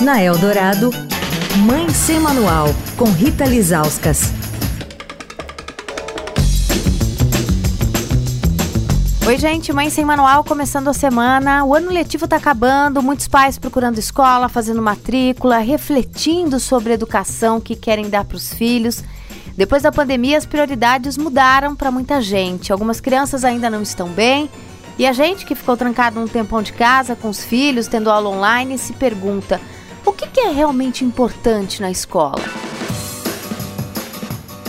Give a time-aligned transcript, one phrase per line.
[0.00, 0.90] Na Eldorado,
[1.64, 4.32] Mãe Sem Manual, com Rita Lizauskas.
[9.24, 11.64] Oi, gente, Mãe Sem Manual começando a semana.
[11.64, 17.60] O ano letivo está acabando, muitos pais procurando escola, fazendo matrícula, refletindo sobre a educação
[17.60, 19.04] que querem dar para os filhos.
[19.56, 22.72] Depois da pandemia, as prioridades mudaram para muita gente.
[22.72, 24.50] Algumas crianças ainda não estão bem.
[24.98, 28.28] E a gente que ficou trancado um tempão de casa com os filhos, tendo aula
[28.30, 29.60] online, se pergunta:
[30.04, 32.42] o que, é realmente importante na escola?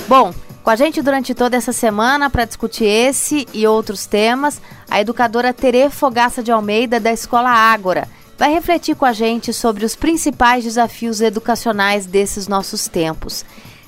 [0.08, 0.34] Bom,
[0.64, 5.54] com a gente durante toda essa semana para discutir esse e outros temas, a educadora
[5.54, 10.64] Tere Fogaça de Almeida, da Escola Ágora, vai refletir com a gente sobre os principais
[10.64, 13.46] desafios educacionais desses nossos tempos.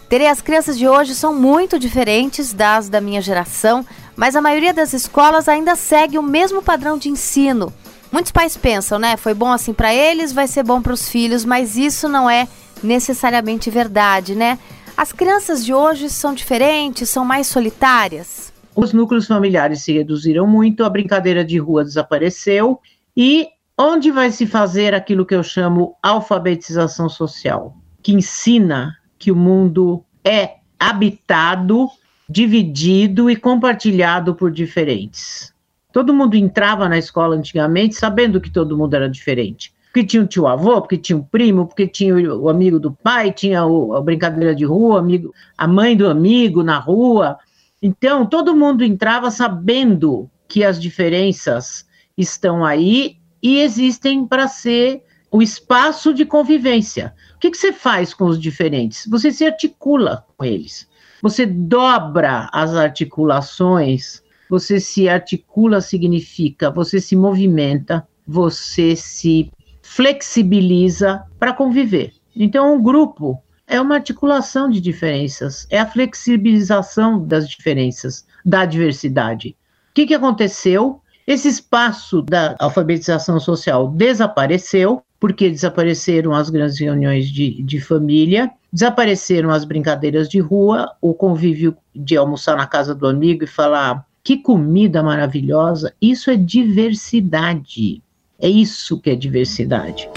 [0.09, 3.85] Tere, as crianças de hoje são muito diferentes das da minha geração,
[4.15, 7.73] mas a maioria das escolas ainda segue o mesmo padrão de ensino.
[8.11, 9.17] Muitos pais pensam, né?
[9.17, 12.47] Foi bom assim para eles, vai ser bom para os filhos, mas isso não é
[12.81, 14.57] necessariamente verdade, né?
[14.95, 18.51] As crianças de hoje são diferentes, são mais solitárias.
[18.75, 22.79] Os núcleos familiares se reduziram muito, a brincadeira de rua desapareceu
[23.15, 29.35] e onde vai se fazer aquilo que eu chamo alfabetização social, que ensina que o
[29.35, 31.87] mundo é habitado,
[32.29, 35.53] dividido e compartilhado por diferentes.
[35.97, 39.73] Todo mundo entrava na escola antigamente sabendo que todo mundo era diferente.
[39.87, 43.33] Porque tinha o tio avô, porque tinha o primo, porque tinha o amigo do pai,
[43.33, 47.39] tinha o, a brincadeira de rua, amigo, a mãe do amigo na rua.
[47.81, 55.01] Então, todo mundo entrava sabendo que as diferenças estão aí e existem para ser
[55.31, 57.11] o espaço de convivência.
[57.35, 59.07] O que, que você faz com os diferentes?
[59.09, 60.87] Você se articula com eles.
[61.23, 71.53] Você dobra as articulações você se articula significa você se movimenta, você se flexibiliza para
[71.53, 72.13] conviver.
[72.35, 79.55] Então, um grupo é uma articulação de diferenças, é a flexibilização das diferenças, da diversidade.
[79.89, 81.01] O que, que aconteceu?
[81.25, 89.49] Esse espaço da alfabetização social desapareceu, porque desapareceram as grandes reuniões de, de família, desapareceram
[89.49, 94.35] as brincadeiras de rua, o convívio de almoçar na casa do amigo e falar que
[94.35, 95.93] comida maravilhosa!
[96.01, 98.03] Isso é diversidade.
[98.37, 100.09] É isso que é diversidade.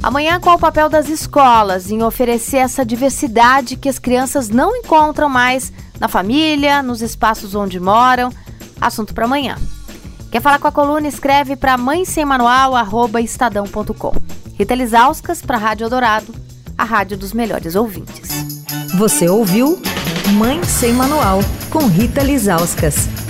[0.00, 5.28] Amanhã, qual o papel das escolas em oferecer essa diversidade que as crianças não encontram
[5.28, 8.32] mais na família, nos espaços onde moram?
[8.80, 9.56] Assunto para amanhã.
[10.30, 11.08] Quer falar com a coluna?
[11.08, 12.74] Escreve para mãe sem manual,
[13.18, 14.12] estadão.com.
[14.56, 16.32] Rita Lisauskas para a Rádio Eldorado,
[16.78, 18.30] a rádio dos melhores ouvintes.
[18.96, 19.82] Você ouviu
[20.34, 23.27] Mãe Sem Manual, com Rita Lisauskas.